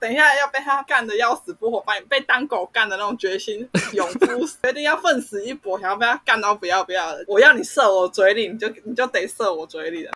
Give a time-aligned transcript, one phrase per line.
[0.00, 7.22] 等一下要被他干的要死不活，把你被当狗干的那种决心，永不死决定要奋死一搏，想要被他干到不要不要的。
[7.28, 10.10] 我要你射我嘴里，你就你就得射我嘴里的。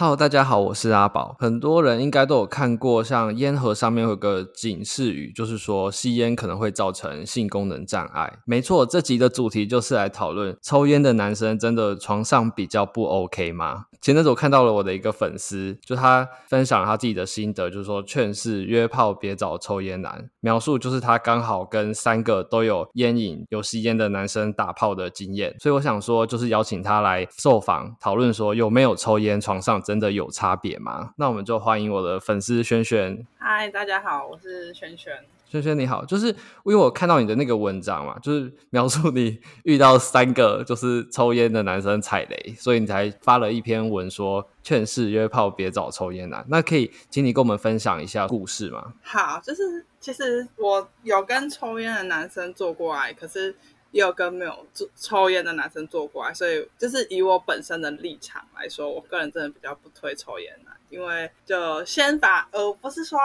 [0.00, 1.34] Hello，大家好，我是阿宝。
[1.40, 8.38] 很多人应该都有看过，像烟盒上面有个警示语，就是说吸烟可能会造成性功能障碍。
[8.46, 13.86] 没错，这集的主题就是来讨论抽烟的男生真的床上比较不 OK 吗？
[14.00, 20.30] 前阵子我看到了我的一个粉丝，就他分享他自己的心得，就是说劝是约炮别找抽烟男。
[20.38, 31.14] 描述就是他刚好跟三个都有烟瘾、有吸烟的男生打炮的经验，所以我想说，就是邀请他来受访，讨论说有没有抽烟床上真的有差别吗？
[31.16, 33.26] 那我们就欢迎我的粉丝轩轩。
[33.38, 35.14] 嗨，大家好，我是轩轩。
[35.46, 46.44] 轩轩你好，就是因为我看到你的那个文章嘛，就是描述你遇到三个就是抽烟的男生踩雷，所以你才发了一篇文说劝世约炮别找抽烟男。
[46.50, 48.92] 那可以请你跟我们分享一下故事吗？
[49.02, 53.56] 好，就是其实我有跟抽烟的男生做过爱，可是。
[53.90, 63.18] 也有跟没有抽抽烟的男生做过来，所以就是以我本身的立场来说，我个人真的比较不推抽烟男，因为就先把呃不是说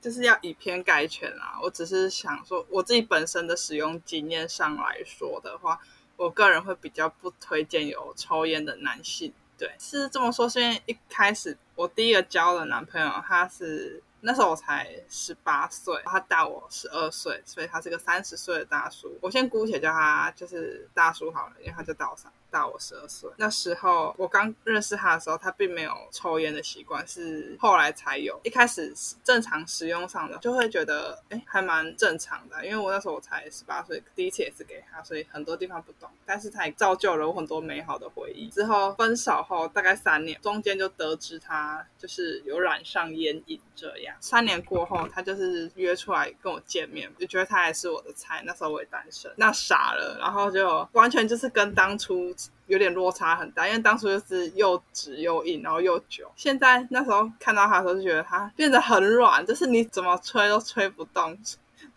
[0.00, 5.80] 就是要以偏概全啦，我只是想说我自己本身的使用经验上来说的话，
[6.16, 9.32] 我个人会比较不推荐有抽烟的男性。
[9.56, 14.02] 对，是这么说，是因为一开始我第一个交的男朋友他是。
[14.22, 19.18] 那时候我才十八岁，他大我十二岁，所以他是个三十岁的大叔。
[19.22, 22.30] 我先姑且叫他就是大叔好了，因为他就大我三。
[22.50, 28.38] 大我十二岁，那时候我刚认识他的时候，他并没有抽烟的习惯，是后来才有。
[28.42, 32.64] 一开始正常使用上的，就会觉得哎，还蛮正常的。
[32.66, 36.10] 因为我那时候我才十八岁，第一次也是给他，所以很多地方不懂。
[36.26, 38.48] 但是他也造就了我很多美好的回忆。
[38.50, 44.16] 之后分手后大概三年，中间就得知他就是有染上烟瘾这样。
[44.20, 48.42] 三年过后，他就是约出来跟我见面，就觉得他还是我的菜。
[48.44, 52.34] 那时候我也单身，那傻了，然后就完全就是跟当初。
[52.66, 56.30] 有点落差很大，因为当初就是又直又硬，然后又久。
[56.36, 61.36] 现在那时候看到他的时候，就觉得他变得很软，就是你怎么吹都吹不动，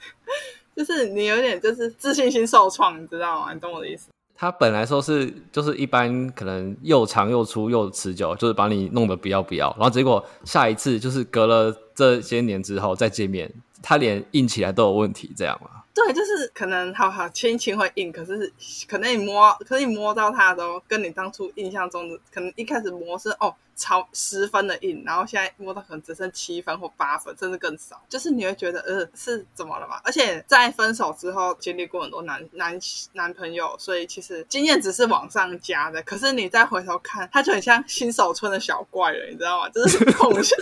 [0.76, 3.54] 就是你有点就是自信心受创，你知道吗？
[3.54, 4.10] 你懂我的意思？
[4.36, 15.83] 他本来说是就是一般可能又长又粗又持久，就是把你弄得不要不要，然后结果下一次就是隔了这些年之后再见面，他连硬起来都有问题，这样吗？
[15.94, 18.52] 对，就是可能好好亲情会硬，可是
[18.88, 30.02] 可能你摸，可是你摸到它的时候，跟你当初印象中的，可能一开始摸是哦超十分的硬，然后现在摸到可能只剩七分或八分，甚至更少，就是你会觉得呃是怎么了嘛？
[30.04, 32.80] 而且在分手之后经历过很多男男
[33.14, 36.02] 男朋友，所以其实经验只是往上加的。
[36.02, 39.70] 可是你再回头看，他就很像新手村的小怪人，你知道吗？
[39.70, 40.56] 就是 碰一下，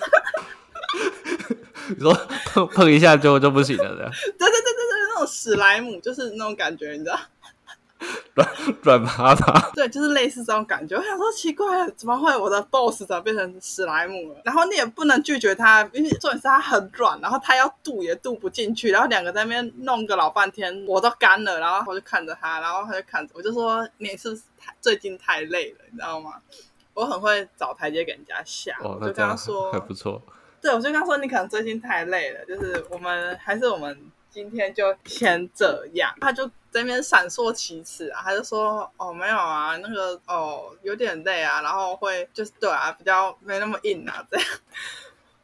[1.87, 2.13] 你说
[2.45, 4.11] 碰碰一下就就不行了，这样。
[4.37, 4.70] 对对对
[5.25, 7.19] 史莱姆就是那种感觉，你知道？
[8.33, 8.49] 软
[8.81, 10.97] 软趴趴，对，就是类似这种感觉。
[10.97, 14.41] 我想说，奇怪了，怎么会我的 boss 怎么变成史莱姆了？
[14.43, 21.59] 然后你也不能拒绝他，因为重点是他很软，然后他要渡也渡不进去，然后两个在那边弄个老半天，我都干了。
[21.59, 24.41] 然后我就看着他，然后他就看着我，就说：“你是不是
[24.79, 25.77] 最近太累了？
[25.91, 26.41] 你知道吗？”
[26.95, 30.19] 我很会找台阶给人家下，哦、我就跟他说：“还不错。”
[30.59, 33.95] 对，我就跟他说：“你可能最近太累了，就是我们还是我们。”
[34.31, 44.47] 今天就先这样，他就在那边闪烁其词啊，他就说哦没有啊，那个哦有点累啊，然后会就是对啊，比较没那么硬啊这样，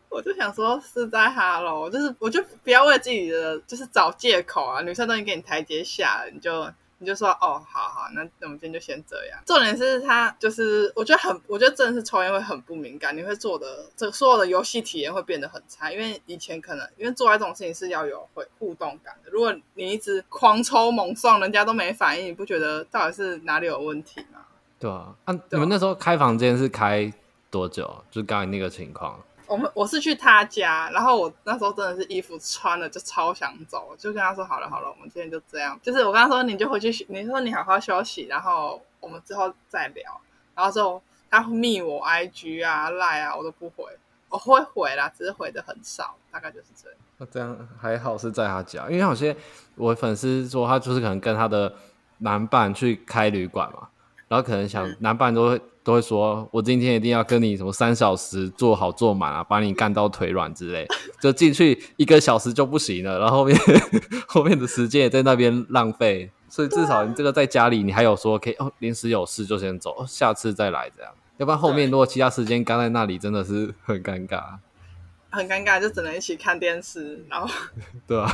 [0.10, 6.66] 我就想说是在哈喽，就是我就不要为自己的就是找借口啊，女生都已经给你台阶下了，你就。
[7.00, 9.40] 你就说哦，好好，那那我们今天就先这样。
[9.46, 19.30] 重点是他就是，我觉得很，我觉得真的是抽烟会很不敏感，你会做的这所有的游戏体验会变得很差，因为以前可能因为做爱这种事情是要有会互动感的。
[19.32, 24.40] 如果你一直狂抽猛送，人家都没反应，你不觉得到底是哪里有问题吗？
[24.80, 27.14] 对啊，啊，你们那时候开房间是开
[27.52, 28.04] 多久？
[28.10, 29.20] 就刚才那个情况。
[29.48, 35.80] 我们我是去他家，然后我那时候真的是衣服穿了就超想走，就跟他说好了好了，我们今天就这样。
[35.82, 40.20] 就是我跟他说，你就回去，你说你好好休息，然后我们之后再聊。
[40.54, 43.86] 然后之后他密我 IG 啊、赖啊，我都不回，
[44.30, 47.00] 我会回啦，只是回的很少，大概就是这样。
[47.18, 49.36] 那这样还好是在他家，因为有些
[49.76, 51.74] 我粉丝说他就是可能跟他的
[52.20, 53.88] 男伴去开旅馆嘛，
[54.28, 55.62] 然后可能想男伴都会。
[55.88, 60.86] 都会说我今天一定要跟你什么三小时做好做满啊，把你干到腿软之类，
[61.22, 63.58] 就进去一个小时就不行了，然后后面
[64.28, 74.58] 后面的时间也在那边浪费，所以至少你这个在家里你还有说可以哦，临时有事就先走，下次再来这样，要不然后面如果其他时间干在那里真的是很尴尬，
[75.30, 77.50] 很尴尬就只能一起看电视，然后
[78.06, 78.30] 对啊，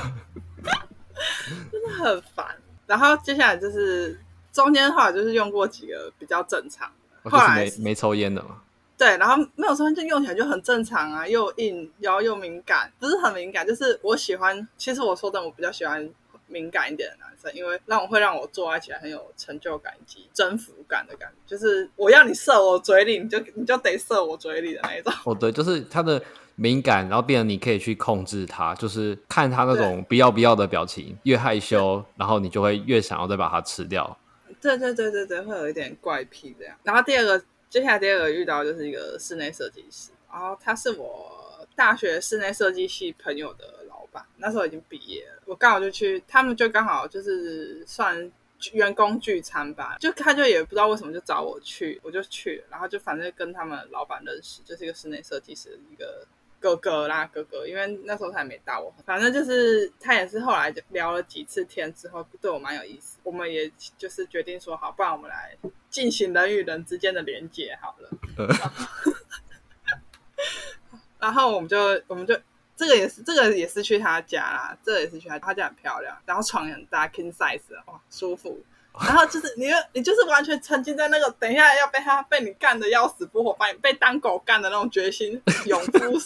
[1.72, 2.48] 真的很烦。
[2.88, 4.20] 然后接下来就是
[4.54, 6.90] 中间的话，就是用过几个比较正常
[7.24, 8.62] 的，后来、哦就是、没没抽烟的嘛。
[8.96, 14.66] 对，然后没有抽烟就用起来就很正常啊，又硬，然后又敏感，不是很敏感，就是我喜欢。
[14.78, 16.08] 其实我说的，我比较喜欢
[16.48, 25.12] 敏感一点的男生，因为让我会让我做爱起来很有成就感以及征服感的感觉，就是我要你射我嘴里，你就你就得射我嘴里的那一种。
[25.26, 26.22] 哦，对，就是他的。
[26.56, 34.16] 敏感，然后变成你可以去控制他，就是看他那种不要不要的表情，越害羞，然后你就会越想要再把它吃掉。
[34.64, 36.76] 对对对对对，会有一点怪癖这样。
[36.84, 48.32] 然后第二个，接下来第二个遇到就是一个室内设计师，然后他是我大学室内设计系朋友的老板，那时候已经毕业了，我刚好就去，他们就刚好就是算
[48.72, 56.26] 员工聚餐吧，就他就也不知道为什么就找我去，我就去，然后就反正跟他们老板认识，就是一个室内设计师一个。
[56.64, 63.18] 哥哥啦，哥哥，因为那时候他还没大我，反正就是他也是后来就聊了几次天之后，对我蛮有意思。
[63.22, 65.58] 我们也就是决定说好，不然我们来
[65.90, 68.10] 进行人与人之间的连接好了。
[71.20, 71.78] 然后我们就
[72.08, 72.34] 我们就
[72.78, 78.64] 这个也是这个也是去他家啦，这个也是去他他家很漂亮，然后床很大，king size，哇，舒服。
[79.02, 86.22] 然后就是你，你就是完全沉浸在那个等一下要被他被你干的要死不活，把你被当狗干的那种决心，勇夫。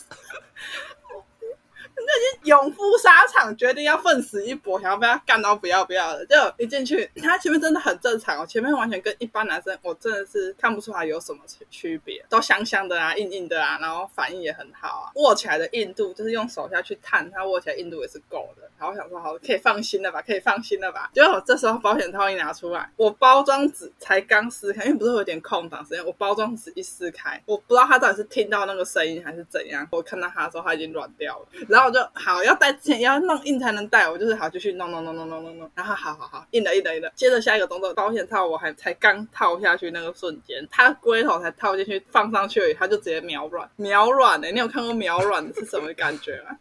[1.99, 6.25] 那已经勇夫沙场，决定要奋死一搏，想要被他干到不要不要的。
[6.27, 11.39] 就一进去，他前面真的很正常哦，前面完全跟一般男生，我真的是看不出来有什么
[11.71, 18.66] 区别，都香香的啊，硬硬的啊，然后反应也很好啊，握起来的硬度就是用手下去探，他握起来硬度也是够的。
[18.79, 21.09] 然后我想说，好，可以放心了吧，可以放心了吧。
[21.13, 31.99] 结果这时候保险套一拿出来，我包装纸才刚撕开，因为不是有点空档时间，我包装纸一撕开，我不知道他到底是听到那个声音还是怎样，我看到他的时候他已经软掉了，然后我就。
[32.13, 46.57] 好，要戴之前要弄硬才能戴，我就是好继续弄弄弄弄弄弄弄，然后好好好硬了硬了硬了，接着下一个动作，保险套我还才刚套下去那个瞬间，它龟头才套进去放上去而已，它就直接秒软秒软哎、欸，你有看过秒软是什么感觉吗？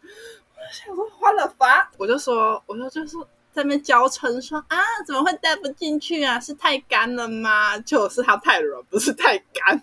[0.67, 3.17] 我就想说花了房，我就说我说就是
[3.53, 6.37] 在那边娇嗔说啊怎么会带不进去啊？
[6.41, 7.77] 是太干了吗？
[7.79, 9.79] 就是它太软，不是太干，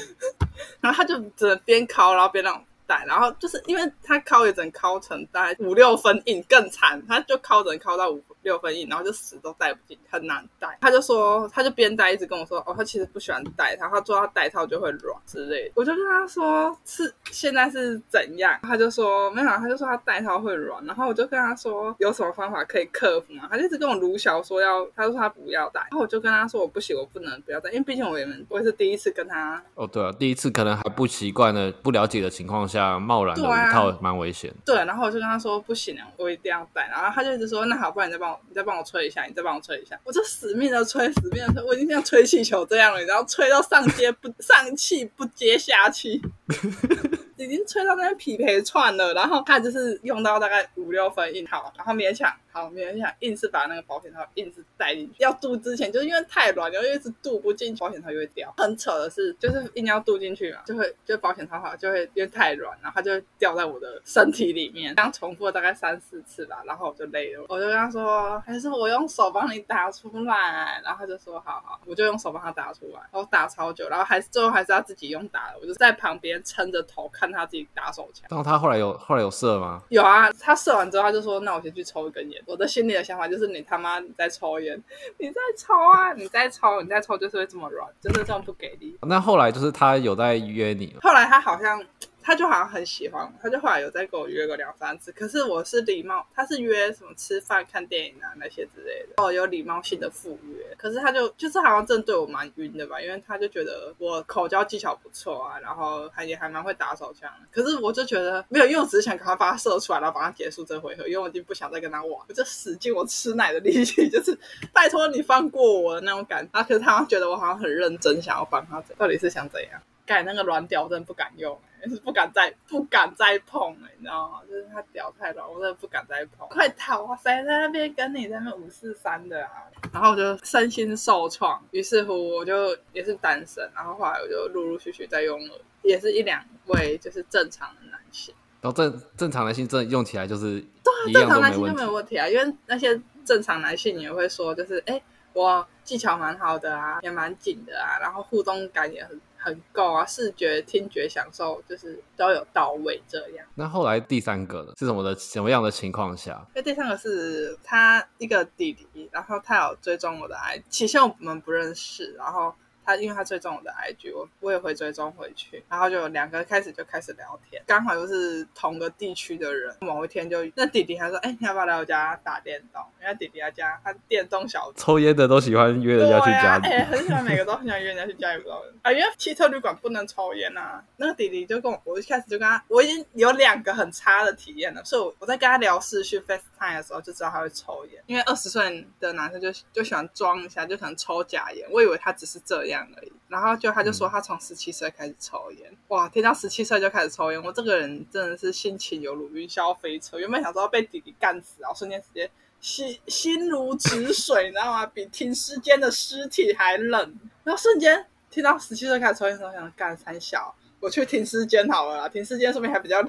[0.80, 2.64] 然后他就只能边烤然后边那种。
[2.86, 10.78] 带，然后就是因为他敲也只能敲成大概五六分硬，更惨，他就敲只能敲到五六分硬，然后就死都戴不进，很难戴。
[10.80, 15.72] 他就说，他就边戴一直跟我说，哦，他其实不喜欢戴它，他做他戴套就会软之类的。
[15.74, 18.56] 我就跟他说，是现在是怎样？
[18.62, 20.84] 他就说没有，他就说他戴套会软。
[20.86, 23.48] 然后我就跟他说，有什么方法可以克服吗？
[23.50, 25.80] 他就一直跟我卢小说要，他说他不要戴。
[25.80, 29.62] 然后我就跟他说，我不行，我不能不要戴，因为毕竟我也我也是第一次跟他。
[29.74, 32.84] 哦，对啊，第一次可能还不习惯的、不了解的情况下。
[32.98, 34.52] 贸然的一套蛮危险。
[34.64, 36.88] 对，然后我就跟他说不行啊，我一定要戴。
[36.88, 39.98] 然后他就一直说那好，不然你再帮我，你再帮我吹一下，你再帮我吹一下。
[40.04, 46.20] 我就死命的吹，死命的吹，我已经像吹气球这样了，然后吹到上接不上气不接下气。
[47.36, 55.14] 已经吹到那边匹配串了，然后他就是用到大概五六分硬好，然后勉强好勉强硬是把那个保险套硬是戴进去。
[55.18, 58.54] 要镀之前就是因为太软，然后一直镀不进去，保险套就会掉。
[58.56, 64.94] 很扯的是，就是硬要镀进去嘛，就会就保险套好就会因为太软，然后它就会掉在我的身体里面。
[64.94, 70.80] 刚重复了大概三四次吧，然后我就累了，我就跟他说，还是我用手帮你打出来。
[70.84, 73.00] 然后他就说好好，我就用手帮他打出来。
[73.10, 77.23] 然后打超久，然后还是最后还是要自己用打的，我就在旁边撑着头看。
[77.30, 79.82] 他自己打手枪，然后他后来有后来有射吗？
[79.88, 84.82] 有啊，他射完之后他就说：“那我先去抽一根烟。”我的心里的想法就是：你他妈你在抽烟，
[85.18, 88.96] 你在抽啊，你在抽，你在抽就是会这么软，就是这么不给力。
[89.02, 91.84] 那后来就是他有在约你，后来他好像。
[92.26, 95.12] 他就好像很喜欢我，他就后来有再跟我约过两三次。
[95.12, 100.74] 可是我是礼貌，他是约什么吃饭、看电影啊那些之类的，哦，有礼貌性的赴约。
[100.78, 107.30] 可是他就就是好像真的对我蛮晕的吧，因为他就觉得我口交技巧不错啊，然后还也还蛮会打手枪。
[107.52, 114.36] 可是我就觉得没有，因为我只是想赶快把他射出来，然后把他结束这回合，因为我已经不想再跟他玩，我就使尽我吃奶的力气，就是
[114.72, 116.58] 拜托你放过我的那种感觉。
[116.58, 119.82] 啊，可是他觉得我好像很认真，想要帮他，到底是想怎样？
[120.06, 121.58] 改那个软屌真的不敢用。
[121.86, 124.40] 是不敢再不敢再碰了，你知道吗？
[124.48, 126.48] 就是他屌太软，我真的不敢再碰。
[126.48, 127.14] 快逃啊！
[127.14, 129.68] 谁在那边跟你在那五四三的啊？
[129.92, 138.34] 然后我就身心受创，于是乎我就也是单身，然后后来我就陆陆续续在用了，也是一两位就是正常的男性。
[138.62, 144.98] 然后正正常男性真的用起来就是对啊，正常男性就没有问题啊，因为那些正常男性也会说，就是哎，
[145.34, 153.46] 我技巧蛮好的啊，也蛮紧的啊，然后互动感也很很够啊，视觉、听觉享受就是都有到位这样。
[153.54, 156.44] 那后来第三个呢是什么的什么样的情况下？
[156.48, 162.54] 因为第三个是他一个弟弟，然后他有追踪我的 IG，起先我们不认识，然后。
[162.84, 169.74] 他因为他追踪我的 IG，我我也会追踪回去，然后就两个开始就开始聊天，刚好又是同个地区的人。
[169.80, 180.82] 某一天就那弟弟还说：“哎、欸，你要不要来我家打电动？”因为弟弟他家，他电动小抽烟的都喜欢约人家去家里，哎、啊欸，很喜欢每个都很想约人家去家里，不知道啊，因为汽车旅馆不能抽烟啊。
[180.96, 192.73] 那个弟弟就跟我，我一开始就跟他，我已经有两个很差的体验了，所以我我在跟他聊视讯 FaceTime 的时候就知道他会抽烟，因为二十岁的男生就就喜欢装一下，就可能抽假烟，我以为他只是这样。
[192.80, 196.08] 而已，然后就他就说他从十七岁开始抽烟，嗯、哇！
[196.08, 200.18] 听到十七岁就开始抽烟，我这个人真的是心情犹如云霄飞车。
[200.18, 204.86] 原本想说被弟弟干死，然后瞬间直接心心如止水，你知道吗？
[204.86, 207.14] 比停尸间的尸体还冷。
[207.42, 213.02] 然后瞬间听到十七岁开始抽烟的时候，想干三小，我去停尸间好了啦，停尸间说不定还比较，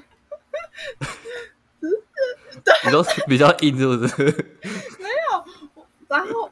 [2.63, 4.15] 对，你说比较硬是不是？
[4.99, 5.45] 没有，
[6.07, 6.44] 然后。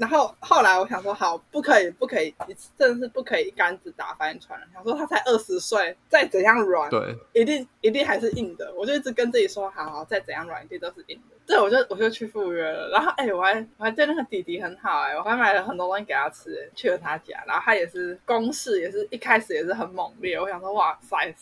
[0.00, 2.34] 我然后后来我想说，好，不可以，不可以，
[2.76, 4.58] 真的是不可以一竿子打翻船。
[4.72, 8.72] 想说他才二十岁，再怎样软，对，一定一定还是硬的。
[8.74, 11.36] 我就一直跟自己说，好好，再怎样软，一定都是硬的。
[11.46, 12.88] 对，我就我就去赴约了。
[12.88, 16.70] 然后哎，我还我还对那个弟弟很好哎，我还买了很多东西给他吃。
[16.74, 20.40] 去了他家，然后他也是攻势，也是一开始也是很猛烈。
[20.40, 21.34] 我想说，哇塞，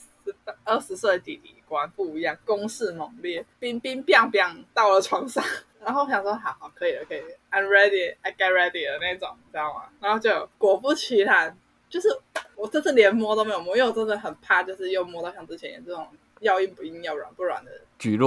[0.64, 5.44] 二十岁的弟弟果然不一样，攻势猛烈，冰冰冰冰到了床上。
[5.84, 9.84] 然后我想说，好好，可以了，可以了，I'm ready, I get ready 的那种，你知道吗？
[10.00, 11.56] 然后就果不其然，
[11.88, 12.08] 就是
[12.56, 16.06] 我这次连摸都没有摸，因为我真的很怕，就是又摸到像之前这种
[16.40, 17.70] 要硬不硬、要软不软的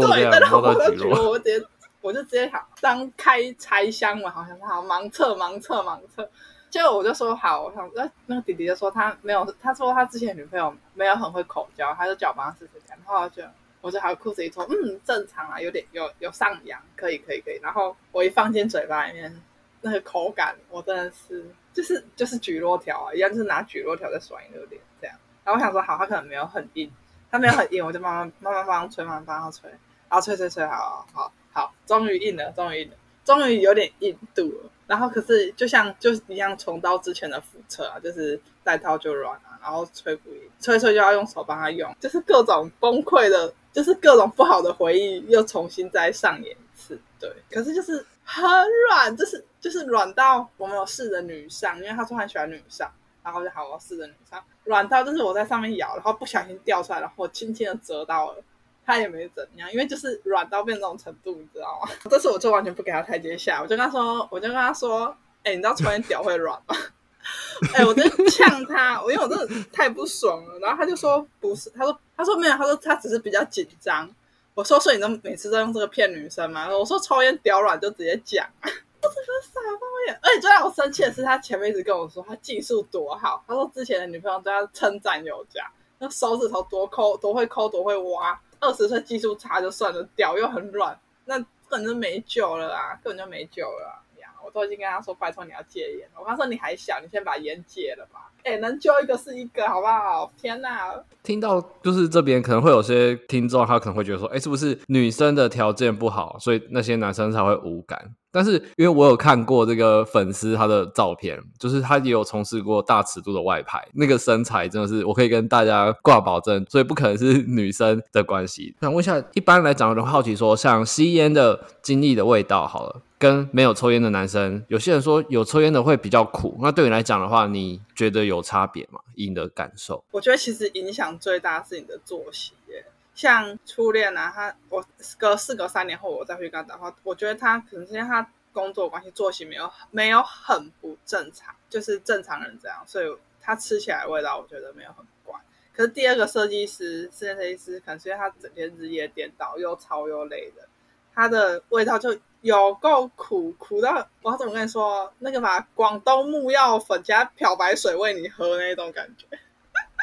[0.01, 1.65] 对，摸到蒟蒟，我直接
[1.99, 6.27] 我就直接想张开拆箱嘛，好像是好盲测盲测盲测，
[6.69, 13.43] 结果我就说好，我想那那个弟弟就说他没有，他说他之前女朋友没有很会口交，他就叫我帮他试试看，然后就。
[13.81, 17.59] 我就还裤子一脱，嗯，正常啊，有点有有上扬，可以可以可以。
[17.61, 19.41] 然后我一放进嘴巴里面，
[19.81, 25.15] 那个口感我真的是就是就是蒟蒻条啊，一样就是拿蒟蒻条在甩你的脸这样。
[25.43, 26.91] 然后我想说好，它可能没有很硬，
[27.31, 29.67] 它没有很硬，我就慢慢慢慢帮吹，慢慢帮它吹，
[30.07, 32.95] 然后吹吹吹，好好好，终于硬了，终于硬了，
[33.25, 34.69] 终于有点硬度了。
[34.85, 43.51] 然后可是就像就是一样，重蹈之前的覆辙啊，就是带套就软啊，然后吹不硬，吹吹就要用手帮他用，就是各种崩溃的。
[43.71, 47.31] 就是各种不好的回忆又重新再上演一次，对。
[47.49, 48.43] 可是就是很
[48.87, 52.91] 软，就是就是软到我没有试着女上，因为他说很喜欢女上，
[53.23, 58.43] 然后就好，我试着女上，软到就是我在上面咬，然后不小心掉出来，然后我轻轻的折到了，
[58.85, 61.91] 他也没怎样，因为就是软到变这种程度，你知道吗？
[62.09, 66.75] 这次我就完全不给他台阶下，我就跟他说，我就跟他说，哎、你知道抽烟屌会软吗？
[67.73, 70.59] 哎、我真的呛他，我因为我真的太不爽了。
[70.59, 74.09] 然后他就说不是，他说他说没有，他说他只是比较紧张。
[74.53, 76.67] 我说所以你都每次都用这个骗女生吗？
[76.69, 80.19] 我说抽烟屌软就直接讲， 我真的傻爆眼。
[80.21, 85.65] 而且最让我生气的是，他前面一直跟我说他技术多好，他说之前的女朋友对他称赞有加，
[85.99, 88.39] 那手指头多抠，多会抠，多会挖。
[88.59, 94.03] 二十岁技术差就算了，屌又很软，那根本就没救了啊，根本就没救了。
[94.53, 96.07] 我都已经跟他说，拜托你要戒烟。
[96.19, 98.29] 我刚说你还小，你先把烟戒了吧。
[98.43, 100.31] 哎，能救一个是一个，好不好？
[100.37, 100.93] 天哪！
[101.23, 108.15] 听到就是这边可能会有些听众，他可能会觉得说，哎，是不是女生的条件不好，所以那些男生才会无感？
[108.31, 118.75] 但是因为我有看过这个粉丝他的照片，就是他也有从事过大尺度的外拍，那个身材真的是我可以跟大家挂保证，所以不可能是女生的关系。
[118.81, 123.01] 想问一下，一般来讲，有人好奇说，像吸烟的经历的味道，好了。
[123.21, 128.99] 跟没有抽烟的男生，有些人说有抽烟的会比较苦，那对你来讲的话，你觉得有差别吗？
[129.13, 132.83] 以你的感受，我觉得其实影响最大是你的作息耶。
[133.21, 134.83] 像初恋啊，他我
[135.19, 145.39] 隔四隔三年后我再去跟他打话，我觉得他可能是因为他工作关系，作息没有没有很不正常，就是正常人这样，所以他吃起来味道我觉得没有很怪。
[145.71, 150.67] 可是第二个设计师，室内设计师，可能是因为他整天日夜颠倒，又吵又累的，
[151.13, 152.17] 他的味道就。
[152.41, 155.13] 有够苦，苦到我怎么跟你说？
[155.19, 159.27] 那个嘛广东木药粉加漂白水喂你喝那种感觉，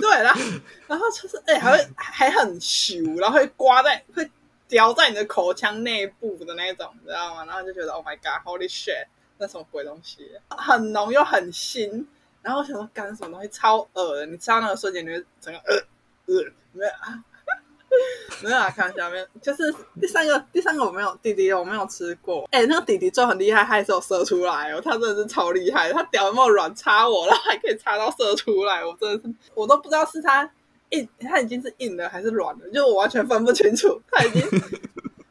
[0.00, 0.40] 对，然后
[0.88, 4.28] 然后就是哎、欸，还会还很咻，然后会刮在会
[4.68, 7.44] 叼在你的口腔内部的那种，你知道吗？
[7.44, 9.06] 然后就觉得 Oh my God，Holy shit，
[9.38, 12.06] 那什么鬼东西，很浓又很腥。
[12.42, 15.76] 然后我想说干什么东西超恶的，你吃到那个瞬间，你会整个呃
[16.26, 17.22] 呃没有啊。
[18.44, 22.46] 没有啊，看下面就是第三个，第三个我没有弟弟，我没有吃过。
[22.50, 30.50] 哎、那个弟弟就很厉害，他也是有射出来哦，他真的是超厉害，他屌有没有软插我，然后还可以插到射出来，我真的是我都不知道是他
[30.90, 34.42] 硬，他已经是硬的还是软的，就我完全分不清楚，他已经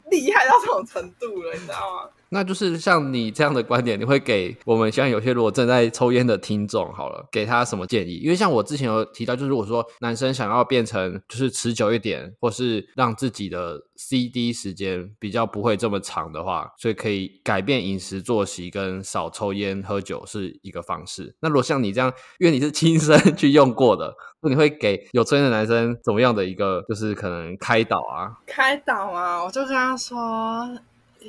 [0.10, 2.10] 厉害到这种程度了，你知道吗？
[2.32, 8.16] 那就是像你这样的观点，你会给我们像有些如果正在抽烟的听众，好了，给他什么建议？
[8.18, 21.36] 因为像我之前有提到，就是如果说男生想要变成就是持久一点，或是让自己的 CD 时间比较不会这么长的话，所以可以改变饮食作息跟少抽烟喝酒是一个方式。
[21.42, 28.38] 那如果像你这样，因为你是亲身 去用过的，那你会给有抽烟的男生怎么样的一个就是可能开导啊？
[28.46, 30.70] 开导啊，我就跟他说。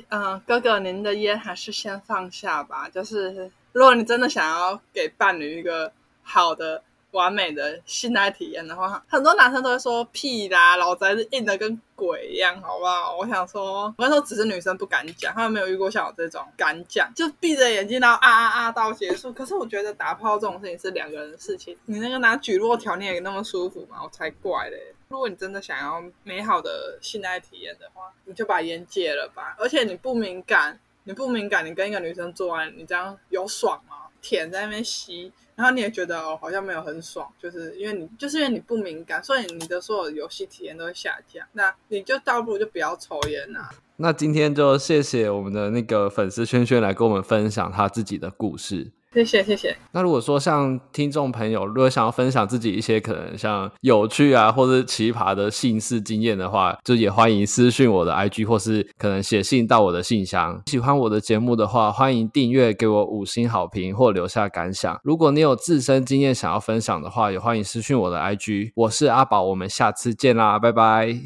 [0.09, 2.89] 嗯，哥哥，您的烟还是先放下吧。
[2.89, 5.91] 就是如果你真的想要给伴侣一个
[6.23, 13.15] 好的、完美的性爱体验的话，很多男生都会说屁啦，老子是硬的跟鬼一样，好不好？
[13.17, 19.31] 我想说，我跟你说，只是女生不敢讲，他们没有遇过像我这种敢讲，就闭着眼睛然后啊啊啊到结束。
[19.33, 23.99] 可是我觉得打炮这种事情是两个人的事情，你那个拿蒟蒻条你也那么舒服吗？
[24.03, 24.95] 我才怪嘞。
[25.09, 29.55] 如果你真的想要美好的性爱体验的话，你就把烟戒了吧。
[29.59, 33.97] 而且你不敏感，你不敏感，你跟一个女生做完，你这样有爽吗？
[34.21, 41.45] 舔在那边吸，然后你也觉得哦，好像没有很爽，就是因为你就是因为你不敏感，所以你的所有游戏体验都会下降。
[41.51, 43.69] 那你就倒不如就不要抽烟啊。
[43.97, 48.91] 那今天就谢谢我们的那个粉丝轩轩来跟我们分享他自己的故事。
[49.13, 49.75] 谢谢谢谢。
[49.91, 60.61] 那如果说像听众朋友，如果想要分享自己一些可能像有趣啊或者奇葩的姓氏经验的话，就也欢迎私讯我的 IG，或是可能写信到我的信箱。
[60.67, 64.99] 喜欢我的节目的话，欢迎订阅，给我五星好评或留下感想。
[65.03, 68.71] 如果你有自身经验想要分享的话，也欢迎私讯我的 IG。
[68.75, 71.21] 我是阿宝，我们下次见啦，拜拜。